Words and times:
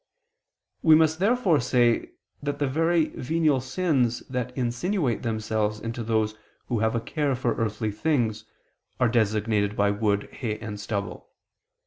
We 0.81 0.95
must 0.95 1.19
therefore 1.19 1.59
say 1.59 2.13
that 2.41 2.57
the 2.57 2.65
very 2.67 3.09
venial 3.09 3.61
sins 3.61 4.21
that 4.31 4.51
insinuate 4.57 5.21
themselves 5.21 5.79
into 5.79 6.03
those 6.03 6.33
who 6.69 6.79
have 6.79 6.95
a 6.95 6.99
care 6.99 7.35
for 7.35 7.53
earthly 7.53 7.91
things, 7.91 8.45
are 8.99 9.07
designated 9.07 9.75
by 9.75 9.91
wood, 9.91 10.27
hay, 10.31 10.57
and 10.57 10.79
stubble. 10.79 11.29